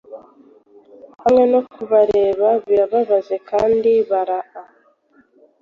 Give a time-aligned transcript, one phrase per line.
[1.23, 4.61] Hamwe no kureba birababaje kandi baraa